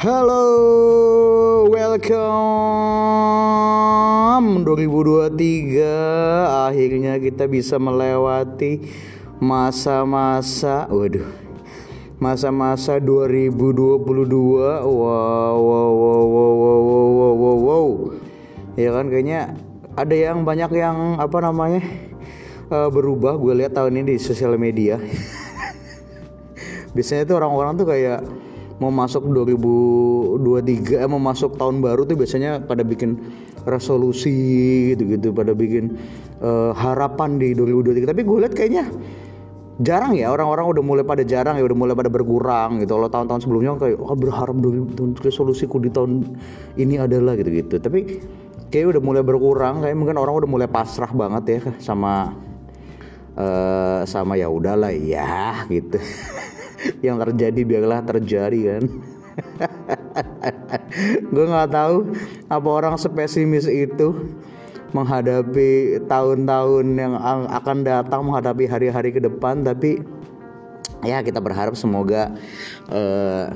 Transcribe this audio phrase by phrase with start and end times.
[0.00, 2.24] Halo, welcome.
[4.64, 8.80] 2023 Akhirnya kita bisa melewati
[9.44, 11.28] masa-masa Waduh
[12.16, 18.16] Masa-masa 2022 Wow, wow, wow, wow, wow, wow, wow, wow
[18.80, 19.52] Ya kan kayaknya
[20.00, 21.84] ada yang banyak yang apa namanya
[22.72, 23.36] uh, berubah.
[23.36, 24.96] Gue lihat tahun ini di sosial media.
[26.96, 28.24] Biasanya tuh orang-orang tuh kayak
[28.80, 33.20] mau masuk 2023 eh, mau masuk tahun baru tuh biasanya pada bikin
[33.68, 36.00] resolusi gitu-gitu pada bikin
[36.40, 38.88] uh, harapan di 2023 tapi gue lihat kayaknya
[39.80, 43.00] jarang ya orang-orang udah mulai pada jarang ya udah mulai pada berkurang gitu.
[43.00, 44.56] Kalau tahun-tahun sebelumnya kayak oh, berharap
[45.24, 46.36] resolusiku di tahun
[46.76, 47.80] ini adalah gitu-gitu.
[47.80, 48.20] Tapi
[48.68, 52.36] kayak udah mulai berkurang kayak mungkin orang udah mulai pasrah banget ya sama
[53.34, 55.96] uh, sama ya udahlah ya gitu
[57.06, 58.84] yang terjadi biarlah terjadi kan.
[61.32, 61.96] Gue nggak tahu
[62.50, 64.36] apa orang spesimis itu
[64.90, 67.14] menghadapi tahun-tahun yang
[67.46, 70.02] akan datang menghadapi hari-hari ke depan tapi
[71.06, 72.34] ya kita berharap semoga
[72.90, 73.54] uh,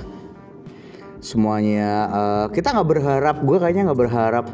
[1.18, 4.46] semuanya uh, kita nggak berharap gue kayaknya nggak berharap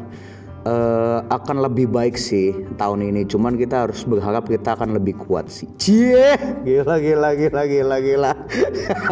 [0.65, 3.25] uh, akan lebih baik sih tahun ini.
[3.25, 5.67] Cuman kita harus berharap kita akan lebih kuat sih.
[5.77, 8.31] Cie, gila gila gila gila gila.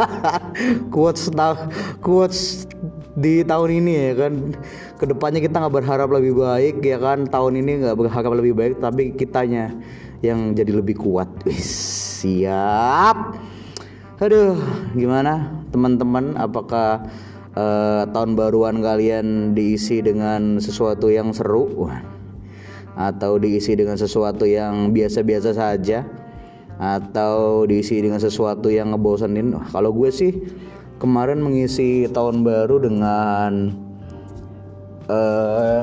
[0.94, 1.30] quotes
[2.04, 2.70] quotes
[3.18, 4.34] di tahun ini ya kan.
[5.00, 7.26] Ke depannya kita nggak berharap lebih baik ya kan.
[7.26, 9.74] Tahun ini nggak berharap lebih baik, tapi kitanya
[10.20, 11.30] yang jadi lebih kuat.
[12.20, 13.40] siap.
[14.20, 14.60] Aduh,
[15.00, 16.36] gimana teman-teman?
[16.36, 17.08] Apakah
[17.60, 21.92] uh, tahun baruan kalian diisi dengan sesuatu yang seru
[22.96, 26.08] atau diisi dengan sesuatu yang biasa-biasa saja
[26.80, 29.52] atau diisi dengan sesuatu yang ngebosenin.
[29.76, 30.32] Kalau gue sih
[31.00, 33.76] kemarin mengisi tahun baru dengan
[35.12, 35.82] uh,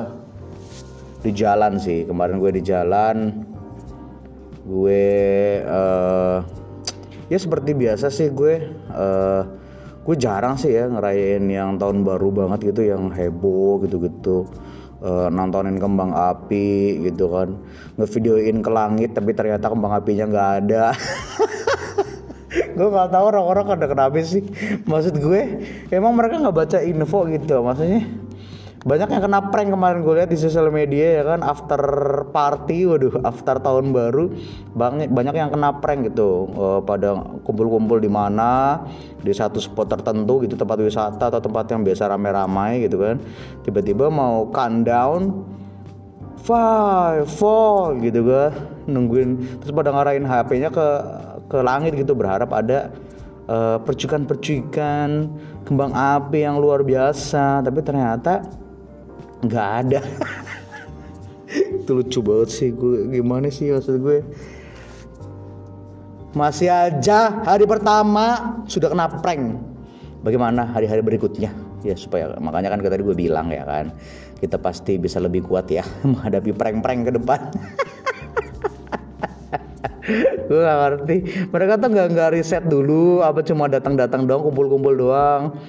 [1.21, 2.05] di jalan sih.
[2.05, 3.45] Kemarin gue di jalan
[4.67, 5.07] gue
[5.63, 6.43] uh,
[7.31, 9.56] ya seperti biasa sih gue uh,
[10.07, 14.47] gue jarang sih ya ngerayain yang tahun baru banget gitu yang heboh gitu-gitu.
[14.97, 17.59] Uh, nontonin kembang api gitu kan.
[17.99, 20.95] Ngevideoin ke langit tapi ternyata kembang apinya nggak ada.
[22.77, 24.47] Gue nggak tahu orang-orang ada kenapa sih.
[24.87, 25.41] Maksud gue
[25.91, 28.26] emang mereka nggak baca info gitu maksudnya
[28.87, 31.81] banyak yang kena prank kemarin gue lihat di sosial media ya kan after
[32.31, 34.31] party waduh after tahun baru
[34.71, 36.47] banyak banyak yang kena prank gitu.
[36.55, 38.79] Uh, pada kumpul-kumpul di mana
[39.19, 43.19] di satu spot tertentu gitu tempat wisata atau tempat yang biasa ramai-ramai gitu kan.
[43.67, 45.43] Tiba-tiba mau countdown
[46.47, 48.55] five four gitu kan
[48.87, 49.59] nungguin.
[49.59, 50.87] Terus pada ngarahin HP-nya ke
[51.51, 52.95] ke langit gitu berharap ada
[53.51, 55.27] uh, percikan-percikan
[55.67, 57.59] kembang api yang luar biasa.
[57.67, 58.63] Tapi ternyata
[59.45, 59.99] nggak ada.
[61.47, 64.19] Itu lucu banget sih gue gimana sih maksud gue?
[66.35, 69.57] Masih aja hari pertama sudah kena prank.
[70.21, 71.53] Bagaimana hari-hari berikutnya?
[71.85, 73.93] Ya supaya makanya kan tadi gue bilang ya kan
[74.37, 77.41] kita pasti bisa lebih kuat ya menghadapi prank-prank ke depan.
[80.47, 81.15] Gue gak ngerti.
[81.51, 85.59] Mereka tuh nggak nggak riset dulu apa cuma datang-datang doang kumpul-kumpul doang.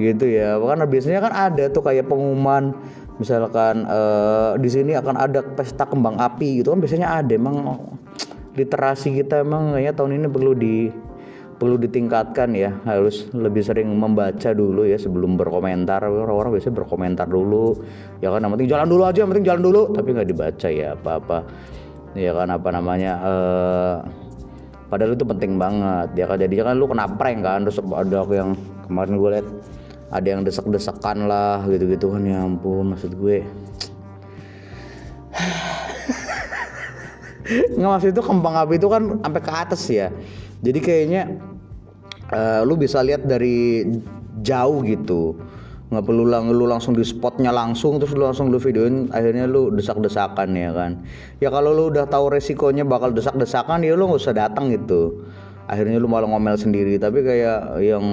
[0.00, 0.56] Gitu ya.
[0.56, 2.72] Karena biasanya kan ada tuh kayak pengumuman
[3.20, 7.32] misalkan uh, di sini akan ada pesta kembang api gitu kan biasanya ada.
[7.36, 7.78] Emang
[8.56, 10.76] literasi kita emang kayaknya tahun ini perlu di
[11.60, 12.70] perlu ditingkatkan ya.
[12.88, 16.02] Harus lebih sering membaca dulu ya sebelum berkomentar.
[16.04, 17.76] Orang-orang biasanya berkomentar dulu.
[18.24, 19.82] Ya kan yang penting jalan dulu aja yang penting jalan dulu.
[19.92, 21.38] Tapi nggak dibaca ya apa-apa.
[22.12, 23.94] Ya kan apa namanya uh,
[24.92, 26.12] padahal itu penting banget.
[26.16, 27.64] Ya kan jadi kan lu kena prank kan.
[27.64, 28.52] Terus ada yang
[28.88, 29.48] kemarin gue liat
[30.12, 33.40] ada yang desak-desakan lah gitu-gitu kan ya ampun maksud gue.
[37.80, 40.12] Nggak maksud itu kembang api itu kan sampai ke atas ya.
[40.60, 41.32] Jadi kayaknya
[42.28, 43.88] uh, lu bisa lihat dari
[44.44, 45.40] jauh gitu.
[45.88, 49.72] Nggak perlu lang lu langsung di spotnya langsung terus lu langsung lu videoin akhirnya lu
[49.72, 51.00] desak-desakan ya kan.
[51.40, 55.24] Ya kalau lu udah tahu resikonya bakal desak-desakan ya lu nggak usah datang gitu.
[55.68, 57.00] Akhirnya lu malah ngomel sendiri.
[57.00, 58.04] Tapi kayak yang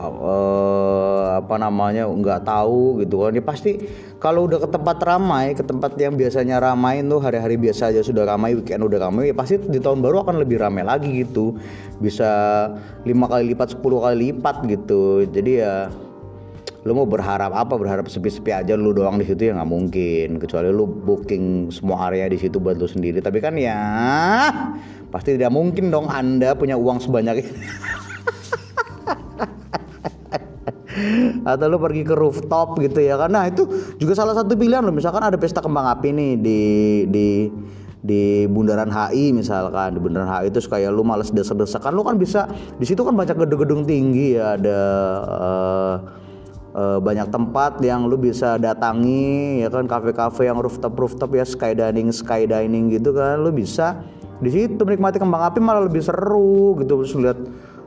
[0.00, 3.32] uh, apa namanya nggak tahu gitu kan.
[3.32, 3.80] Ya pasti
[4.20, 8.28] kalau udah ke tempat ramai ke tempat yang biasanya ramai tuh hari-hari biasa aja sudah
[8.28, 11.56] ramai weekend udah ramai ya pasti di tahun baru akan lebih ramai lagi gitu.
[12.00, 12.28] Bisa
[13.08, 15.24] lima kali lipat 10 kali lipat gitu.
[15.28, 15.88] Jadi ya
[16.86, 17.74] lu mau berharap apa?
[17.74, 20.28] Berharap sepi-sepi aja lu doang di situ ya nggak mungkin.
[20.38, 23.18] Kecuali lu booking semua area di situ buat lu sendiri.
[23.18, 23.80] Tapi kan ya
[25.10, 27.52] pasti tidak mungkin dong anda punya uang sebanyak itu
[31.48, 33.68] atau lu pergi ke rooftop gitu ya nah itu
[34.00, 36.60] juga salah satu pilihan lo misalkan ada pesta kembang api nih di
[37.10, 37.28] di
[38.06, 39.98] di Bundaran HI misalkan.
[39.98, 42.46] Di Bundaran HI itu kayak lu males desek-desekan lu kan bisa
[42.78, 44.38] di situ kan banyak gedung-gedung tinggi.
[44.38, 44.80] Ya ada
[46.76, 49.90] uh, banyak tempat yang lu bisa datangi ya kan.
[49.90, 53.42] Kafe-kafe yang rooftop rooftop ya sky dining sky dining gitu kan.
[53.42, 53.98] Lu bisa
[54.38, 57.02] di situ menikmati kembang api malah lebih seru gitu.
[57.02, 57.38] Terus lihat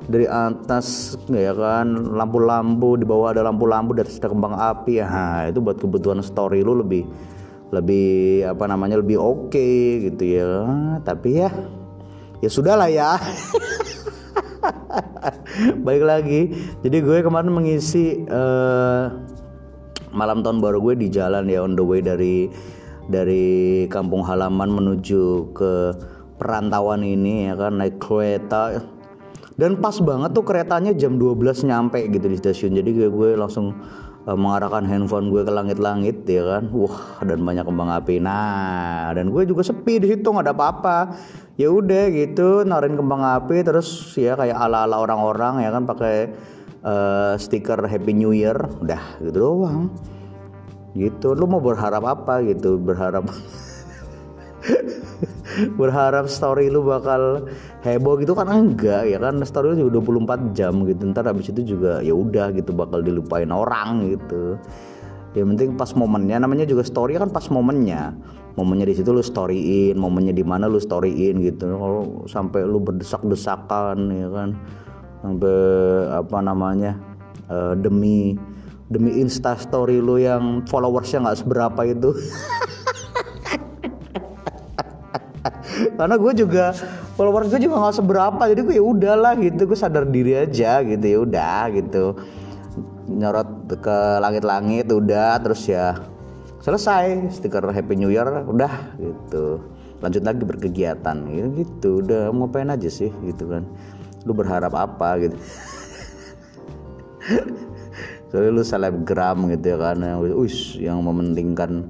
[0.10, 2.18] dari atas ya kan?
[2.18, 5.00] Lampu-lampu di bawah ada lampu-lampu dari ada kembang api.
[5.00, 7.06] Ya itu buat kebutuhan story lu lebih
[7.70, 10.50] lebih apa namanya lebih oke okay, gitu ya.
[11.06, 11.54] Tapi ya
[12.42, 13.16] ya sudah lah ya.
[15.86, 16.42] Baik lagi.
[16.82, 19.14] Jadi gue kemarin mengisi uh,
[20.10, 22.50] malam tahun baru gue di jalan ya on the way dari
[23.10, 25.74] dari kampung halaman menuju ke
[26.38, 28.86] perantauan ini ya kan naik kereta
[29.60, 32.80] dan pas banget tuh keretanya jam 12 nyampe gitu di stasiun.
[32.80, 33.76] Jadi gue, gue langsung
[34.24, 36.72] uh, mengarahkan handphone gue ke langit-langit ya kan.
[36.72, 38.24] Wah dan banyak kembang api.
[38.24, 40.98] Nah dan gue juga sepi di situ nggak ada apa-apa.
[41.60, 46.32] Ya udah gitu narin kembang api terus ya kayak ala-ala orang-orang ya kan pakai
[46.88, 48.56] uh, stiker Happy New Year.
[48.80, 49.92] Udah gitu doang.
[50.96, 51.36] Gitu.
[51.36, 52.80] Lu mau berharap apa gitu?
[52.80, 53.28] Berharap
[55.80, 57.48] berharap story lu bakal
[57.84, 58.50] heboh gitu kan?
[58.50, 59.40] Enggak ya kan?
[59.44, 61.02] Story lu juga 24 jam gitu.
[61.12, 64.58] Ntar habis itu juga ya udah gitu bakal dilupain orang gitu.
[65.38, 68.16] Ya penting pas momennya namanya juga story kan pas momennya.
[68.58, 71.70] Momennya di situ lu storyin momennya di mana lu storyin gitu.
[71.70, 74.50] Kalau sampai lu berdesak-desakan ya kan?
[75.20, 75.58] Sampai
[76.16, 76.96] apa namanya
[77.52, 78.40] uh, demi
[78.90, 82.10] demi insta story lu yang followersnya nggak seberapa itu
[85.98, 86.76] karena gue juga
[87.16, 89.62] followers gue juga nggak seberapa jadi gue ya udahlah gitu.
[89.70, 92.16] Gue sadar diri aja gitu ya udah gitu.
[93.10, 93.50] Nyorot
[93.82, 95.98] ke langit-langit udah terus ya
[96.60, 99.64] selesai stiker Happy New Year udah gitu.
[100.00, 101.90] Lanjut lagi berkegiatan gitu, gitu.
[102.06, 103.68] Udah mau ngapain aja sih gitu kan.
[104.24, 105.36] Lu berharap apa gitu.
[108.30, 109.98] Soalnya lu selebgram gitu ya kan
[110.38, 111.90] wis yang mementingkan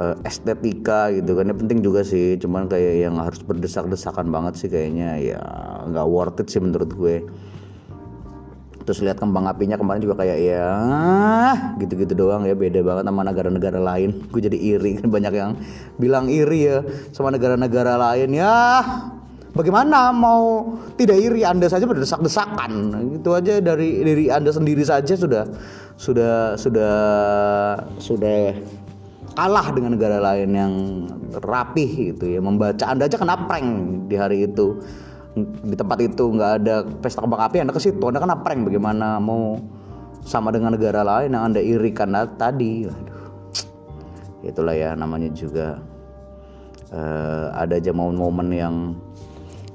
[0.00, 1.50] uh, estetika gitu kan.
[1.50, 5.18] Ya penting juga sih cuman kayak yang harus berdesak-desakan banget sih kayaknya.
[5.18, 5.40] Ya
[5.88, 7.26] nggak worth it sih menurut gue.
[8.82, 10.66] Terus lihat kembang apinya kemarin juga kayak ya
[11.78, 12.54] gitu-gitu doang ya.
[12.58, 14.26] Beda banget sama negara-negara lain.
[14.30, 15.50] Gue jadi iri kan banyak yang
[16.02, 16.78] bilang iri ya
[17.14, 18.34] sama negara-negara lain.
[18.34, 18.82] Ya
[19.54, 21.46] bagaimana mau tidak iri?
[21.46, 22.70] Anda saja berdesak-desakan.
[23.22, 25.46] Itu aja dari dari anda sendiri saja sudah
[25.94, 26.94] sudah sudah
[28.02, 28.56] sudah
[29.32, 30.72] kalah dengan negara lain yang
[31.40, 32.40] rapih gitu ya.
[32.40, 33.68] Membaca anda aja kena prank
[34.08, 34.80] di hari itu.
[35.64, 38.68] Di tempat itu nggak ada pesta kembang api anda ke situ anda kena prank.
[38.68, 39.56] Bagaimana mau
[40.22, 42.86] sama dengan negara lain yang anda irikan tadi?
[42.86, 43.20] Aduh.
[44.42, 45.78] itulah ya namanya juga
[46.90, 48.76] uh, ada aja momen-momen yang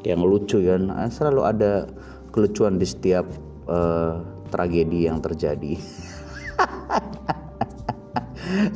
[0.03, 0.91] yang lucu kan.
[1.09, 1.87] Selalu ada
[2.35, 3.25] kelucuan di setiap
[3.65, 5.75] uh, tragedi yang terjadi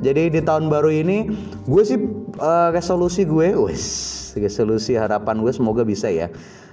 [0.05, 1.29] Jadi di tahun baru ini
[1.67, 1.99] gue sih
[2.39, 3.83] uh, resolusi gue, wes
[4.35, 6.31] resolusi harapan gue semoga bisa ya.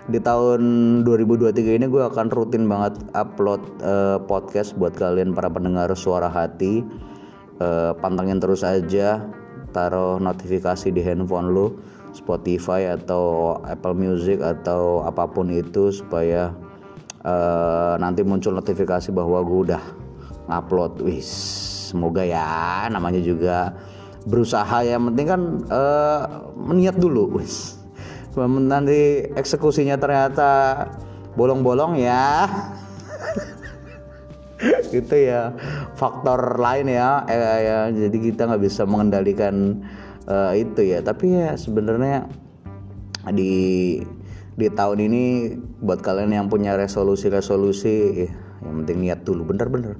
[0.08, 0.62] Di tahun
[1.04, 6.80] 2023 ini gue akan rutin banget upload uh, podcast buat kalian para pendengar suara hati.
[7.58, 9.26] Uh, pantengin terus aja,
[9.74, 11.76] taruh notifikasi di handphone lo,
[12.14, 16.54] Spotify atau Apple Music atau apa pun itu supaya
[17.26, 19.82] uh, nanti muncul notifikasi bahwa gue udah
[20.48, 21.02] ngupload.
[21.04, 21.30] Wis
[21.88, 22.84] semoga ya.
[22.92, 23.72] Namanya juga
[24.28, 25.00] berusaha ya.
[25.00, 25.42] Penting kan
[25.72, 27.40] uh, meniat dulu.
[28.68, 30.84] Nanti eksekusinya ternyata
[31.32, 32.44] bolong-bolong ya.
[34.94, 35.56] Gitu ya.
[35.96, 37.24] Faktor lain ya.
[37.24, 39.80] Eh, ya jadi kita nggak bisa mengendalikan
[40.28, 41.00] uh, itu ya.
[41.00, 42.28] Tapi ya sebenarnya
[43.32, 43.98] di
[44.58, 45.24] di tahun ini
[45.78, 47.94] buat kalian yang punya resolusi-resolusi
[48.26, 48.30] ya,
[48.66, 49.46] yang penting niat dulu.
[49.46, 49.94] Bener-bener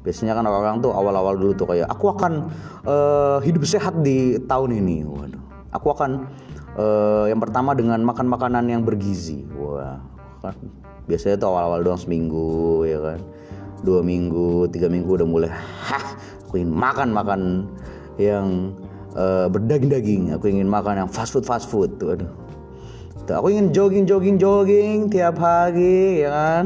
[0.00, 2.48] biasanya kan orang-orang tuh awal-awal dulu tuh kayak aku akan
[2.88, 5.04] uh, hidup sehat di tahun ini.
[5.04, 5.42] Waduh.
[5.76, 6.26] Aku akan
[6.74, 9.44] uh, yang pertama dengan makan makanan yang bergizi.
[9.54, 10.00] Wah
[10.40, 10.56] kan
[11.04, 13.20] biasanya tuh awal-awal doang seminggu ya kan?
[13.80, 16.06] Dua minggu tiga minggu udah mulai hah
[16.44, 17.40] aku ingin makan makan
[18.20, 18.76] yang
[19.16, 20.36] uh, berdaging-daging.
[20.36, 21.96] Aku ingin makan yang fast food fast food.
[21.96, 22.16] Tuh
[23.30, 26.64] tuh, aku ingin jogging jogging jogging tiap hari ya kan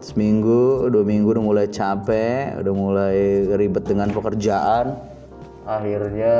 [0.00, 3.18] seminggu dua minggu udah mulai capek udah mulai
[3.56, 4.96] ribet dengan pekerjaan.
[5.66, 6.34] Akhirnya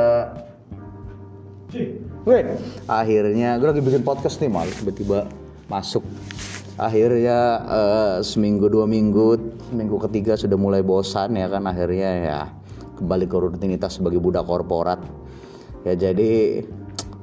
[2.23, 2.43] Weh,
[2.87, 5.27] akhirnya gue lagi bikin podcast nih malah tiba-tiba
[5.67, 6.03] masuk.
[6.79, 9.35] Akhirnya uh, seminggu dua minggu
[9.75, 11.67] minggu ketiga sudah mulai bosan ya kan.
[11.67, 12.39] Akhirnya ya
[12.99, 15.03] kembali ke rutinitas sebagai budak korporat.
[15.83, 16.63] Ya jadi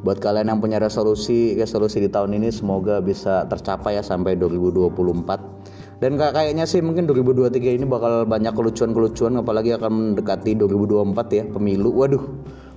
[0.05, 5.55] buat kalian yang punya resolusi resolusi di tahun ini semoga bisa tercapai ya sampai 2024
[6.03, 11.91] dan kayaknya sih mungkin 2023 ini bakal banyak kelucuan-kelucuan apalagi akan mendekati 2024 ya pemilu
[11.95, 12.25] waduh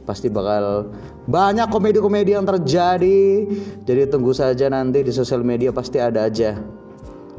[0.07, 0.87] pasti bakal
[1.27, 3.43] banyak komedi-komedi yang terjadi.
[3.83, 6.55] Jadi tunggu saja nanti di sosial media pasti ada aja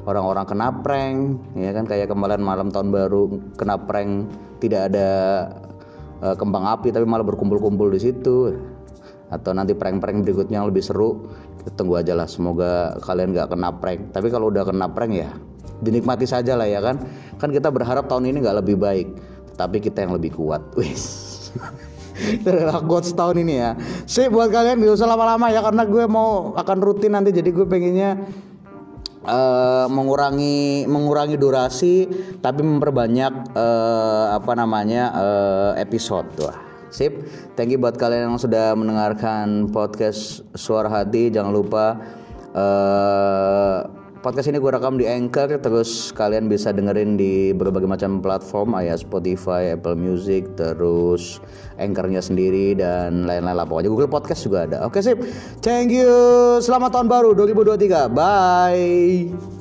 [0.04, 1.16] orang-orang kena prank,
[1.56, 3.23] ya kan kayak kemarin malam tahun baru
[3.56, 4.28] kena prank
[4.61, 5.08] tidak ada
[6.20, 8.52] uh, kembang api tapi malah berkumpul-kumpul di situ.
[9.28, 11.28] Atau nanti prank-prank berikutnya yang lebih seru.
[11.76, 14.08] Tunggu aja lah semoga kalian gak kena prank.
[14.16, 15.28] Tapi kalau udah kena prank ya
[15.81, 17.01] dinikmati saja lah ya kan.
[17.39, 19.09] Kan kita berharap tahun ini gak lebih baik,
[19.55, 20.63] tapi kita yang lebih kuat.
[20.79, 21.29] Wis.
[22.19, 23.71] itu adalah tahun ini ya
[24.03, 27.63] sih buat kalian gak usah lama-lama ya karena gue mau akan rutin nanti jadi gue
[27.63, 28.19] pengennya
[29.29, 32.09] uh, mengurangi mengurangi durasi
[32.43, 36.53] tapi memperbanyak uh, apa namanya uh, episode tuh
[36.89, 37.13] sip
[37.55, 42.01] thank you buat kalian yang sudah mendengarkan podcast suara hati jangan lupa
[42.57, 48.75] uh, podcast ini gue rekam di Anchor terus kalian bisa dengerin di berbagai macam platform
[48.83, 51.39] ya Spotify, Apple Music, terus
[51.79, 54.83] Anchornya sendiri dan lain-lain lah pokoknya Google Podcast juga ada.
[54.87, 55.19] Oke sip,
[55.63, 56.11] thank you,
[56.59, 59.58] selamat tahun baru 2023, bye.